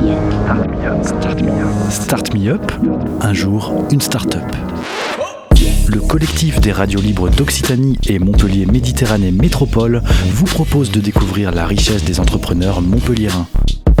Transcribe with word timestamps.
Me 0.00 0.12
Up. 0.12 1.04
Start 1.04 1.42
Me 1.42 1.50
Up. 1.50 1.90
Start 1.90 2.34
Me 2.34 2.48
Up. 2.48 2.72
Un 3.20 3.34
jour, 3.34 3.72
une 3.90 4.00
start-up. 4.00 4.44
Le 5.88 6.00
collectif 6.00 6.60
des 6.60 6.72
radios 6.72 7.00
libres 7.00 7.28
d'Occitanie 7.28 7.98
et 8.08 8.18
Montpellier 8.18 8.64
Méditerranée 8.64 9.30
Métropole 9.30 10.02
vous 10.28 10.46
propose 10.46 10.90
de 10.90 11.00
découvrir 11.00 11.52
la 11.52 11.66
richesse 11.66 12.04
des 12.04 12.18
entrepreneurs 12.18 12.80
montpelliérains. 12.80 13.46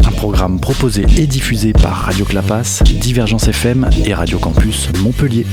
Un 0.06 0.12
programme 0.12 0.58
proposé 0.58 1.04
et 1.18 1.26
diffusé 1.26 1.72
par 1.72 1.92
Radio 1.92 2.24
Clapas, 2.24 2.82
Divergence 2.84 3.48
FM 3.48 3.90
et 4.06 4.14
Radio 4.14 4.38
Campus 4.38 4.88
Montpellier. 5.02 5.44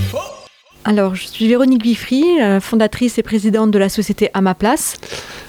Alors, 0.85 1.15
je 1.15 1.27
suis 1.27 1.47
Véronique 1.49 1.81
Biffry, 1.81 2.23
euh, 2.41 2.61
fondatrice 2.61 3.17
et 3.17 3.23
présidente 3.23 3.71
de 3.71 3.79
la 3.79 3.89
société 3.89 4.29
À 4.33 4.39
ma 4.39 4.55
place. 4.55 4.95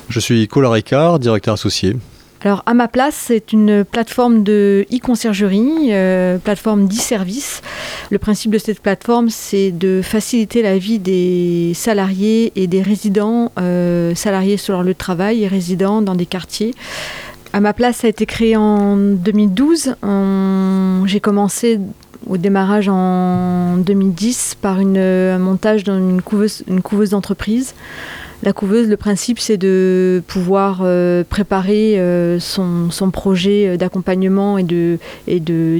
Je 0.09 0.19
suis 0.19 0.49
Colin 0.49 0.71
Ricard, 0.71 1.21
directeur 1.21 1.55
associé. 1.55 1.95
Alors, 2.45 2.62
à 2.66 2.75
ma 2.75 2.86
place, 2.86 3.16
c'est 3.16 3.52
une 3.52 3.84
plateforme 3.84 4.45
de 4.45 4.86
e-conciergerie, 4.93 5.89
euh, 5.91 6.39
plateforme 6.39 6.86
d'e-service. 6.86 7.63
Le 8.11 8.18
principe 8.18 8.53
de 8.53 8.58
cette 8.58 8.80
plateforme, 8.80 9.29
c'est 9.29 9.72
de 9.72 10.03
faciliter 10.03 10.63
la 10.63 10.79
vie 10.79 11.00
des 11.00 11.72
salariés 11.75 12.53
et 12.54 12.68
des 12.68 12.80
résidents, 12.80 13.50
euh, 13.58 14.14
salariés 14.14 14.57
sur 14.57 14.75
leur 14.75 14.85
lieu 14.85 14.93
de 14.93 14.99
travail 14.99 15.43
et 15.43 15.49
résidents 15.49 16.00
dans 16.00 16.14
des 16.14 16.27
quartiers. 16.27 16.75
À 17.53 17.58
ma 17.58 17.72
place, 17.72 18.04
a 18.04 18.08
été 18.08 18.25
créé 18.25 18.57
en 18.57 18.96
2012. 18.96 19.96
J'ai 21.07 21.21
commencé 21.21 21.80
au 22.29 22.36
démarrage 22.36 22.89
en 22.89 23.79
2010 23.79 24.58
par 24.61 24.79
une, 24.79 24.99
un 24.99 25.39
montage 25.39 25.82
dans 25.82 25.99
une 25.99 26.22
couveuse, 26.22 26.63
une 26.68 26.82
couveuse 26.82 27.11
d'entreprise. 27.11 27.75
La 28.45 28.53
couveuse, 28.53 28.87
le 28.87 28.97
principe, 28.97 29.41
c'est 29.41 29.57
de 29.57 30.23
pouvoir 30.29 30.83
euh, 30.85 31.25
préparer 31.29 31.99
euh, 31.99 32.39
son, 32.39 33.11
projet 33.11 33.77
d'accompagnement 33.77 34.59
et, 34.59 34.62
de, 34.62 34.98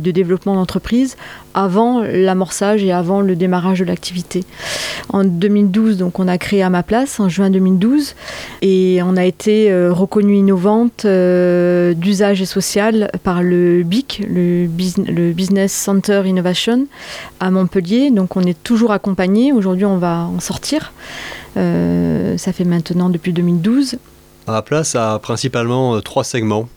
développement 0.01 0.57
d'entreprise 0.57 1.17
avant 1.55 2.03
l'amorçage 2.03 2.83
et 2.83 2.91
avant 2.91 3.21
le 3.21 3.37
démarrage 3.37 3.79
de 3.79 3.85
l'activité. 3.85 4.45
En 5.09 5.23
2012, 5.23 5.99
donc, 5.99 6.19
on 6.19 6.27
a 6.27 6.37
créé 6.37 6.63
à 6.63 6.71
ma 6.71 6.83
place, 6.83 7.21
en 7.21 7.29
juin 7.29 7.51
2012, 7.51 8.17
et 8.63 9.01
on 9.05 9.17
a 9.17 9.25
été 9.25 9.71
euh, 9.71 9.93
reconnu 9.93 10.35
innovante 10.35 11.07
d'usage 11.07 12.43
et 12.43 12.47
social 12.47 13.11
par 13.23 13.45
le 13.45 13.85
BIC, 13.85 14.27
le, 14.29 14.67
Business 14.67 15.73
Center 15.73 16.23
Innovation, 16.25 16.87
à 17.39 17.53
Montpellier. 17.53 18.11
Donc 18.11 18.37
on 18.37 18.43
est 18.43 18.61
toujours 18.65 18.91
accompagné. 18.91 19.53
Aujourd'hui, 19.53 19.85
on 19.85 19.99
va 19.99 20.25
en 20.25 20.41
sortir. 20.41 20.93
Euh, 21.57 22.37
ça 22.39 22.53
fait 22.53 22.65
maintenant 22.65 23.09
depuis 23.09 23.33
2012. 23.33 23.97
À 24.47 24.53
la 24.53 24.63
place 24.63 24.95
a 24.95 25.19
principalement 25.19 25.97
euh, 25.97 26.01
trois 26.01 26.25
segments. 26.25 26.69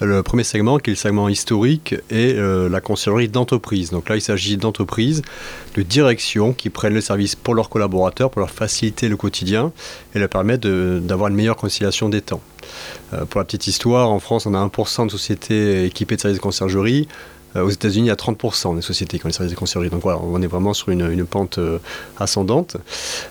Le 0.00 0.22
premier 0.22 0.42
segment, 0.42 0.78
qui 0.78 0.90
est 0.90 0.94
le 0.94 0.96
segment 0.96 1.28
historique, 1.28 1.94
est 2.10 2.34
euh, 2.34 2.68
la 2.68 2.80
conciergerie 2.80 3.28
d'entreprise. 3.28 3.90
Donc 3.90 4.08
là, 4.08 4.16
il 4.16 4.22
s'agit 4.22 4.56
d'entreprises, 4.56 5.22
de 5.74 5.82
directions 5.82 6.54
qui 6.54 6.70
prennent 6.70 6.94
le 6.94 7.02
service 7.02 7.36
pour 7.36 7.54
leurs 7.54 7.68
collaborateurs, 7.68 8.30
pour 8.30 8.40
leur 8.40 8.50
faciliter 8.50 9.08
le 9.08 9.16
quotidien 9.16 9.70
et 10.14 10.18
leur 10.18 10.30
permettre 10.30 10.66
d'avoir 11.00 11.28
une 11.28 11.36
meilleure 11.36 11.56
conciliation 11.56 12.08
des 12.08 12.22
temps. 12.22 12.40
Pour 13.28 13.38
la 13.38 13.44
petite 13.44 13.66
histoire, 13.66 14.10
en 14.10 14.18
France, 14.18 14.46
on 14.46 14.54
a 14.54 14.66
1% 14.66 15.06
de 15.06 15.10
sociétés 15.10 15.84
équipées 15.84 16.16
de 16.16 16.20
services 16.22 16.38
de 16.38 16.42
conciergerie. 16.42 17.06
Euh, 17.56 17.62
aux 17.62 17.70
États-Unis, 17.70 18.10
a 18.10 18.14
30% 18.14 18.76
des 18.76 18.82
sociétés 18.82 19.18
qui 19.18 19.26
ont 19.26 19.28
les 19.28 19.32
services 19.32 19.52
de 19.52 19.58
conciergerie. 19.58 19.90
Donc 19.90 20.02
voilà, 20.02 20.20
on 20.22 20.40
est 20.42 20.46
vraiment 20.46 20.74
sur 20.74 20.90
une, 20.90 21.26
pente 21.26 21.58
euh, 21.58 21.78
ascendante. 22.18 22.76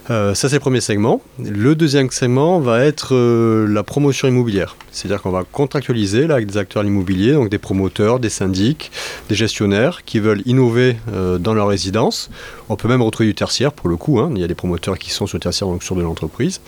Euh, 0.09 0.33
ça, 0.33 0.49
c'est 0.49 0.55
le 0.55 0.61
premier 0.61 0.81
segment. 0.81 1.21
Le 1.39 1.75
deuxième 1.75 2.09
segment 2.09 2.59
va 2.59 2.83
être 2.83 3.15
la 3.15 3.83
promotion 3.83 4.27
immobilière. 4.27 4.75
C'est-à-dire 4.99 5.21
qu'on 5.21 5.31
va 5.31 5.45
contractualiser 5.49 6.25
avec 6.25 6.47
des 6.47 6.57
acteurs 6.57 6.83
immobiliers, 6.83 7.31
donc 7.31 7.49
des 7.49 7.57
promoteurs, 7.57 8.19
des 8.19 8.29
syndics, 8.29 8.91
des 9.29 9.35
gestionnaires 9.35 10.03
qui 10.03 10.19
veulent 10.19 10.41
innover 10.45 10.97
euh, 11.13 11.37
dans 11.37 11.53
leur 11.53 11.69
résidence. 11.69 12.29
On 12.67 12.75
peut 12.75 12.89
même 12.89 13.01
retrouver 13.01 13.27
du 13.27 13.35
tertiaire 13.35 13.71
pour 13.71 13.87
le 13.87 13.95
coup. 13.95 14.19
Hein. 14.19 14.31
Il 14.35 14.41
y 14.41 14.43
a 14.43 14.47
des 14.47 14.55
promoteurs 14.55 14.99
qui 14.99 15.11
sont 15.11 15.25
sur 15.25 15.37
le 15.37 15.41
tertiaire, 15.41 15.69
donc 15.69 15.83
sur 15.83 15.95
de 15.95 16.01
l'entreprise. 16.01 16.59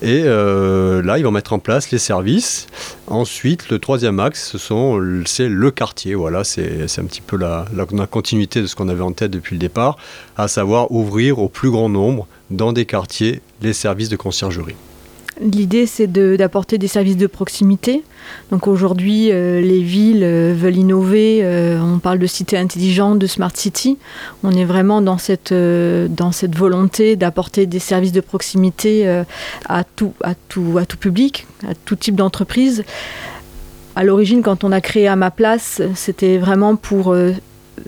Et 0.00 0.22
euh, 0.24 1.02
là, 1.02 1.18
ils 1.18 1.24
vont 1.24 1.32
mettre 1.32 1.52
en 1.52 1.58
place 1.58 1.90
les 1.90 1.98
services. 1.98 2.68
Ensuite, 3.08 3.68
le 3.68 3.80
troisième 3.80 4.20
axe, 4.20 4.56
c'est 5.26 5.48
le 5.48 5.70
quartier. 5.72 6.14
Voilà, 6.14 6.44
c'est 6.44 6.86
un 6.98 7.04
petit 7.04 7.20
peu 7.20 7.36
la 7.36 7.66
continuité 8.08 8.62
de 8.62 8.66
ce 8.66 8.76
qu'on 8.76 8.88
avait 8.88 9.02
en 9.02 9.12
tête 9.12 9.32
depuis 9.32 9.56
le 9.56 9.60
départ, 9.60 9.96
à 10.36 10.46
savoir 10.46 10.92
ouvrir 10.92 11.40
au 11.40 11.48
plus 11.48 11.70
grand 11.70 11.88
nombre 11.88 12.28
dans 12.50 12.72
des 12.72 12.86
quartiers 12.86 13.40
les 13.60 13.72
services 13.72 14.08
de 14.08 14.16
conciergerie. 14.16 14.76
L'idée, 15.40 15.86
c'est 15.86 16.06
d'apporter 16.06 16.76
de, 16.76 16.82
des 16.82 16.88
services 16.88 17.16
de 17.16 17.26
proximité. 17.26 18.02
Donc 18.50 18.66
aujourd'hui, 18.66 19.30
euh, 19.32 19.60
les 19.60 19.82
villes 19.82 20.24
euh, 20.24 20.54
veulent 20.56 20.76
innover. 20.76 21.40
Euh, 21.42 21.80
on 21.80 21.98
parle 21.98 22.18
de 22.18 22.26
cité 22.26 22.58
intelligente, 22.58 23.18
de 23.18 23.26
smart 23.26 23.50
city. 23.54 23.96
On 24.44 24.52
est 24.52 24.64
vraiment 24.64 25.00
dans 25.00 25.18
cette, 25.18 25.52
volonté 25.52 27.16
d'apporter 27.16 27.66
des 27.66 27.78
services 27.78 28.12
de 28.12 28.20
proximité 28.20 29.08
à, 29.68 29.84
tout, 29.84 30.12
à, 30.22 30.34
tout, 30.34 30.76
à 30.78 30.84
tout 30.84 30.98
public, 30.98 31.46
à 31.66 31.74
tout 31.74 31.96
type 31.96 32.14
d'entreprise. 32.14 32.84
À 33.96 34.04
l'origine, 34.04 34.42
quand 34.42 34.64
on 34.64 34.72
a 34.72 34.80
créé 34.80 35.08
à 35.08 35.16
ma 35.16 35.30
place, 35.30 35.82
c'était 35.94 36.38
vraiment 36.38 36.76
pour 36.76 37.14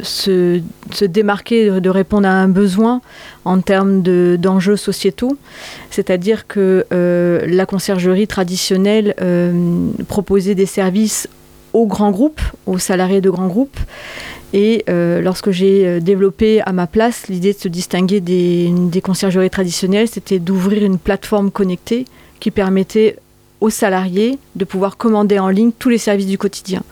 se, 0.03 0.61
démarquer, 1.05 1.81
de, 1.81 1.91
répondre 1.91 2.27
à 2.27 2.33
un 2.33 2.49
besoin 2.49 3.01
en 3.45 3.61
termes 3.61 4.03
d'enjeux 4.03 4.73
de, 4.73 4.77
sociétaux. 4.77 5.37
C'est-à-dire 5.91 6.47
que 6.47 6.85
euh, 6.93 7.45
la 7.47 7.67
conciergerie 7.67 8.27
traditionnelle 8.27 9.15
euh, 9.21 9.89
proposait 10.09 10.55
des 10.55 10.67
services 10.67 11.29
aux 11.73 11.87
grands 11.87 12.11
groupes, 12.11 12.41
aux 12.67 12.79
salariés 12.79 13.21
de 13.21 13.31
grands 13.31 13.49
groupes. 13.49 13.79
Et 14.53 14.85
euh, 14.89 15.21
lorsque 15.21 15.51
j'ai 15.51 16.01
développé 16.01 16.61
à 16.61 16.73
ma 16.73 16.87
place 16.87 17.27
l'idée 17.29 17.53
de 17.53 17.59
se 17.59 17.67
distinguer 17.69 18.21
des, 18.21 18.73
des 18.73 19.01
conciergeries 19.01 19.51
traditionnelles, 19.51 20.09
c'était 20.09 20.39
d'ouvrir 20.39 20.85
une 20.85 20.99
plateforme 20.99 21.51
connectée 21.51 22.05
qui 22.39 22.53
permettait 22.53 23.17
aux 23.61 23.71
salariés 23.71 24.39
de 24.55 24.65
pouvoir 24.65 24.97
commander 24.97 25.39
en 25.39 25.49
ligne 25.49 25.73
tous 25.77 25.89
les 25.89 25.99
services 25.99 26.27
du 26.27 26.39
quotidien. 26.39 26.83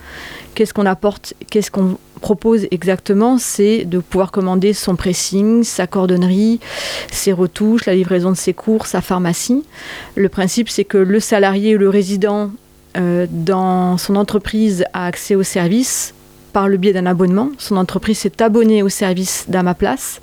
Qu'est-ce 0.54 0.74
qu'on 0.74 0.86
apporte, 0.86 1.34
qu'est-ce 1.50 1.70
qu'on 1.70 1.98
propose 2.22 2.66
exactement, 2.70 3.36
c'est 3.36 3.84
de 3.84 3.98
pouvoir 3.98 4.32
commander 4.32 4.72
son 4.72 4.96
pressing, 4.96 5.62
sa 5.64 5.86
cordonnerie, 5.86 6.60
ses 7.10 7.32
retouches, 7.32 7.84
la 7.84 7.94
livraison 7.94 8.30
de 8.30 8.36
ses 8.36 8.54
cours, 8.54 8.86
sa 8.86 9.02
pharmacie. 9.02 9.62
Le 10.14 10.30
principe, 10.30 10.70
c'est 10.70 10.84
que 10.84 10.96
le 10.96 11.20
salarié 11.20 11.76
ou 11.76 11.78
le 11.78 11.90
résident 11.90 12.50
euh, 12.96 13.26
dans 13.30 13.98
son 13.98 14.16
entreprise 14.16 14.84
a 14.94 15.06
accès 15.06 15.34
aux 15.34 15.42
services 15.42 16.14
par 16.52 16.68
le 16.68 16.76
biais 16.76 16.92
d'un 16.92 17.06
abonnement. 17.06 17.50
Son 17.58 17.76
entreprise 17.76 18.18
s'est 18.18 18.42
abonnée 18.42 18.82
au 18.82 18.88
service 18.88 19.46
d'Ama 19.48 19.74
Place. 19.74 20.20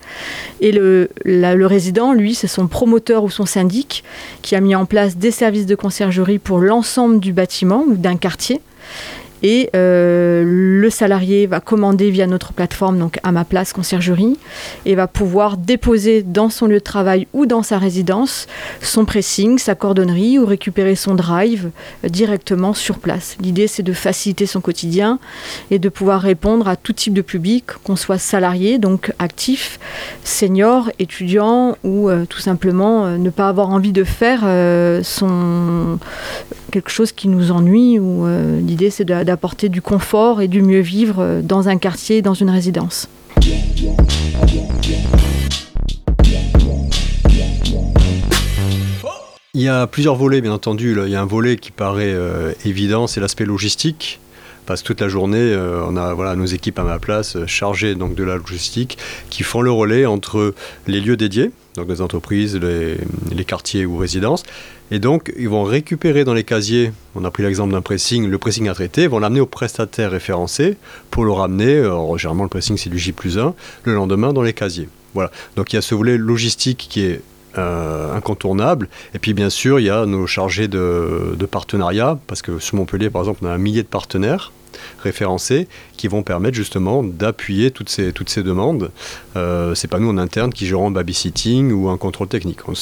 Et 0.62 0.72
le, 0.72 1.10
le 1.26 1.66
résident, 1.66 2.14
lui, 2.14 2.36
c'est 2.36 2.48
son 2.48 2.68
promoteur 2.68 3.24
ou 3.24 3.30
son 3.30 3.46
syndic 3.46 4.04
qui 4.42 4.56
a 4.56 4.62
mis 4.62 4.76
en 4.76 4.86
place 4.86 5.18
des 5.18 5.32
services 5.32 5.66
de 5.66 5.76
conciergerie 5.76 6.40
pour 6.40 6.60
l'ensemble 6.60 7.20
du 7.20 7.34
bâtiment 7.34 7.84
ou 7.88 7.96
d'un 7.96 8.16
quartier 8.16 8.62
et 9.44 9.70
euh, 9.76 10.44
le 10.46 10.90
salarié 10.90 11.48
va 11.48 11.60
commander 11.60 12.10
via 12.12 12.28
notre 12.28 12.54
plateforme 12.54 13.00
donc 13.00 13.20
à 13.24 13.32
ma 13.32 13.46
place 13.46 13.74
conciergerie 13.74 14.38
et 14.86 14.96
va 14.96 15.08
pouvoir 15.08 15.58
déposer 15.58 16.24
dans 16.24 16.50
son 16.50 16.68
lieu 16.68 16.80
de 16.80 16.84
travail 16.84 17.28
ou 17.34 17.46
dans 17.46 17.64
sa 17.64 17.78
résidence 17.78 18.48
son 18.82 19.06
pressing, 19.06 19.58
sa 19.58 19.76
cordonnerie 19.76 20.40
ou 20.40 20.46
récupérer 20.46 20.96
son 20.96 21.16
drive 21.16 21.70
euh, 22.04 22.10
directement 22.10 22.74
sur 22.74 23.00
place. 23.00 23.38
L'idée 23.42 23.68
c'est 23.68 23.84
de 23.84 23.94
faciliter 23.94 24.46
son 24.46 24.62
quotidien 24.62 25.20
et 25.72 25.80
de 25.80 25.90
pouvoir 25.90 26.22
répondre 26.22 26.68
à 26.68 26.76
tout 26.76 26.94
type 26.94 27.14
de 27.14 27.22
public, 27.22 27.66
qu'on 27.84 27.96
soit 27.96 28.18
salarié 28.18 28.78
donc 28.78 29.14
actif, 29.20 29.80
senior, 30.24 30.92
étudiant 31.00 31.78
ou 31.84 32.10
euh, 32.10 32.26
tout 32.26 32.40
simplement 32.40 33.08
ne 33.18 33.30
pas 33.30 33.48
avoir 33.48 33.70
envie 33.70 33.92
de 33.92 34.04
faire 34.04 34.42
son 35.04 36.00
quelque 36.70 36.90
chose 36.90 37.12
qui 37.12 37.28
nous 37.28 37.52
ennuie 37.52 38.00
ou 38.00 38.26
euh, 38.26 38.60
l'idée 38.60 38.90
c'est 38.90 39.06
d'apporter 39.06 39.70
du 39.70 39.82
confort 39.82 40.42
et 40.42 40.48
du 40.48 40.62
mieux 40.62 40.80
vivre 40.80 41.42
dans 41.44 41.70
un 41.70 41.78
quartier, 41.78 42.22
dans 42.22 42.34
une 42.34 42.50
résidence. 42.50 43.08
Il 49.56 49.64
y 49.64 49.68
a 49.68 49.88
plusieurs 49.88 50.16
volets, 50.16 50.40
bien 50.40 50.54
entendu. 50.54 50.96
Il 51.06 51.12
y 51.12 51.16
a 51.16 51.22
un 51.22 51.26
volet 51.26 51.58
qui 51.58 51.72
paraît 51.72 52.14
euh, 52.14 52.54
évident, 52.64 53.08
c'est 53.08 53.20
l'aspect 53.20 53.44
logistique. 53.46 54.20
Parce 54.66 54.84
que 54.84 54.88
toute 54.88 55.02
la 55.02 55.10
journée, 55.10 55.38
euh, 55.38 55.84
on 55.86 55.98
a 55.98 56.14
voilà, 56.14 56.36
nos 56.36 56.46
équipes 56.46 56.78
à 56.78 56.84
ma 56.84 57.00
place 57.00 57.36
euh, 57.36 57.48
chargées 57.48 57.96
donc, 57.96 58.14
de 58.14 58.24
la 58.24 58.38
logistique 58.38 59.00
qui 59.32 59.44
font 59.44 59.62
le 59.62 59.72
relais 59.72 60.06
entre 60.06 60.54
les 60.86 61.02
lieux 61.02 61.18
dédiés, 61.18 61.52
donc 61.80 61.90
les 61.90 62.02
entreprises, 62.02 62.58
les, 62.58 63.46
quartiers 63.46 63.86
ou 63.86 63.98
résidences, 63.98 64.44
et 64.92 65.00
donc, 65.00 65.32
ils 65.38 65.50
vont 65.50 65.64
récupérer 65.64 66.24
dans 66.24 66.34
les 66.34 66.44
casiers, 66.44 66.92
on 67.16 67.24
a 67.24 67.32
pris 67.32 67.44
l'exemple 67.44 67.74
d'un 67.74 67.82
pressing, 67.82 68.28
le 68.28 68.38
pressing 68.38 68.68
à 68.70 68.74
traiter, 68.74 69.08
vont 69.08 69.20
l'amener 69.20 69.40
au 69.40 69.46
prestataire 69.46 70.12
référencé 70.12 70.78
pour 71.10 71.26
le 71.26 71.32
ramener, 71.32 71.78
alors, 71.78 72.18
généralement 72.18 72.44
le 72.44 72.50
pressing 72.50 72.78
c'est 72.78 72.90
du 72.90 72.98
J 72.98 73.12
plus 73.12 73.38
1, 73.38 73.54
le 73.84 73.94
lendemain 73.94 74.34
dans 74.34 74.42
les 74.42 74.54
casiers. 74.54 74.90
Voilà. 75.14 75.32
Donc 75.56 75.74
il 75.74 75.76
y 75.76 75.80
a 75.80 75.82
ce 75.82 75.96
volet 75.96 76.18
logistique 76.18 76.88
qui 76.90 77.02
est 77.02 77.22
euh, 77.58 78.16
incontournable. 78.16 78.90
Et 79.16 79.20
puis 79.20 79.34
bien 79.34 79.50
sûr, 79.50 79.80
il 79.80 79.86
y 79.86 79.90
a 79.90 80.06
nos 80.06 80.28
chargés 80.28 80.68
de, 80.68 81.36
de 81.38 81.46
partenariat, 81.46 82.20
parce 82.28 82.42
que 82.42 82.60
sur 82.60 82.76
Montpellier, 82.76 83.10
par 83.10 83.24
exemple, 83.24 83.40
on 83.44 83.48
a 83.48 83.52
un 83.52 83.58
millier 83.58 83.82
de 83.82 83.88
partenaires 83.88 84.52
référencés 85.04 85.68
qui 85.98 86.08
vont 86.08 86.24
permettre 86.24 86.56
justement 86.56 87.04
d'appuyer 87.04 87.72
toutes 87.72 87.90
ces, 87.90 88.14
toutes 88.14 88.30
ces 88.30 88.44
demandes. 88.44 88.92
Euh, 89.36 89.76
c'est 89.76 89.90
pas 89.90 90.00
nous 90.00 90.10
en 90.10 90.18
interne 90.18 90.54
qui 90.54 90.66
gérons 90.66 90.92
babysitting 90.92 91.72
ou 91.72 91.90
un 91.90 91.98
contrôle 91.98 92.28
technique. 92.28 92.60
On, 92.68 92.76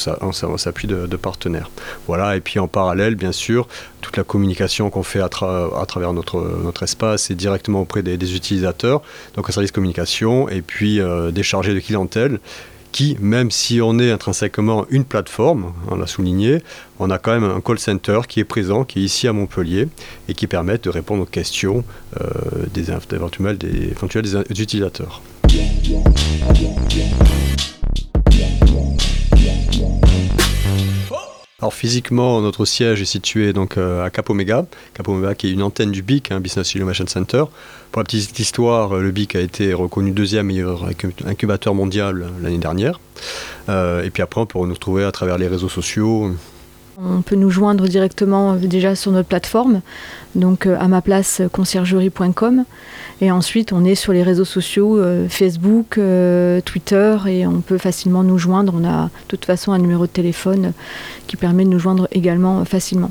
s'appuie 0.56 0.86
de, 0.86 1.16
partenaires. 1.16 1.70
Voilà. 2.06 2.36
Et 2.36 2.40
puis 2.40 2.60
en 2.60 2.68
parallèle, 2.68 3.16
bien 3.16 3.32
sûr, 3.32 3.66
toute 4.00 4.16
la 4.16 4.24
communication 4.24 4.90
qu'on 4.90 5.02
fait 5.02 5.20
à, 5.20 5.28
travers 5.28 6.12
notre, 6.12 6.40
notre 6.62 6.84
espace 6.84 7.30
est 7.30 7.34
directement 7.34 7.80
auprès 7.80 8.02
des, 8.02 8.18
utilisateurs. 8.36 9.02
Donc 9.34 9.48
un 9.48 9.52
service 9.52 9.72
communication 9.72 10.48
et 10.48 10.62
puis 10.62 11.00
euh, 11.00 11.30
des 11.30 11.42
chargés 11.42 11.74
de 11.74 11.80
clientèle 11.80 12.38
qui, 12.92 13.16
même 13.20 13.50
si 13.50 13.80
on 13.80 13.98
est 13.98 14.10
intrinsèquement 14.10 14.86
une 14.90 15.04
plateforme, 15.04 15.72
on 15.90 15.96
l'a 15.96 16.06
souligné, 16.06 16.62
on 16.98 17.10
a 17.10 17.18
quand 17.18 17.32
même 17.32 17.44
un 17.44 17.60
call 17.60 17.78
center 17.78 18.20
qui 18.28 18.40
est 18.40 18.44
présent, 18.44 18.84
qui 18.84 19.00
est 19.00 19.02
ici 19.02 19.28
à 19.28 19.32
Montpellier, 19.32 19.88
et 20.28 20.34
qui 20.34 20.46
permet 20.46 20.78
de 20.78 20.90
répondre 20.90 21.22
aux 21.22 21.26
questions 21.26 21.84
euh, 22.20 22.26
des, 22.72 22.90
éventuels, 22.90 23.58
des, 23.58 23.92
utilisateurs. 24.60 25.22
Alors 31.60 31.74
physiquement, 31.74 32.40
notre 32.40 32.64
siège 32.64 33.02
est 33.02 33.04
situé 33.04 33.52
donc 33.52 33.78
euh, 33.78 34.04
à 34.04 34.10
Cap 34.10 34.30
Omega, 34.30 34.64
qui 35.36 35.48
est 35.48 35.50
une 35.50 35.64
antenne 35.64 35.90
du 35.90 36.02
BIC, 36.02 36.30
hein, 36.30 36.38
Business 36.38 36.72
Innovation 36.76 37.04
Center. 37.08 37.42
Pour 37.90 37.98
la 37.98 38.04
petite 38.04 38.38
histoire, 38.38 38.94
euh, 38.94 39.02
le 39.02 39.10
BIC 39.10 39.34
a 39.34 39.40
été 39.40 39.74
reconnu 39.74 40.12
deuxième 40.12 40.46
meilleur 40.46 40.88
incubateur 41.26 41.74
mondial 41.74 42.22
euh, 42.22 42.28
l'année 42.40 42.58
dernière. 42.58 43.00
et 43.68 44.10
puis 44.10 44.22
après, 44.22 44.40
on 44.40 44.46
peut 44.46 44.60
nous 44.60 44.72
retrouver 44.72 45.02
à 45.02 45.10
travers 45.10 45.36
les 45.36 45.48
réseaux 45.48 45.68
sociaux, 45.68 46.30
on 47.00 47.22
peut 47.22 47.36
nous 47.36 47.50
joindre 47.50 47.86
directement 47.88 48.54
euh, 48.54 48.56
déjà 48.56 48.94
sur 48.94 49.12
notre 49.12 49.28
plateforme, 49.28 49.80
donc 50.34 50.66
euh, 50.66 50.76
à 50.78 50.88
ma 50.88 51.00
place 51.00 51.40
euh, 51.40 51.48
conciergerie.com. 51.48 52.64
Et 53.20 53.30
ensuite, 53.30 53.72
on 53.72 53.84
est 53.84 53.94
sur 53.94 54.12
les 54.12 54.22
réseaux 54.22 54.44
sociaux, 54.44 55.02
Facebook, 55.28 55.98
Twitter, 56.64 57.16
et 57.26 57.48
on 57.48 57.62
peut 57.62 57.76
facilement 57.76 58.22
nous 58.22 58.38
joindre. 58.38 58.72
On 58.76 58.84
a 58.84 59.06
de 59.06 59.10
toute 59.26 59.44
façon 59.44 59.72
un 59.72 59.78
numéro 59.78 60.06
de 60.06 60.12
téléphone 60.12 60.72
qui 61.26 61.36
permet 61.36 61.64
de 61.64 61.68
nous 61.68 61.80
joindre 61.80 62.06
également 62.12 62.64
facilement. 62.64 63.10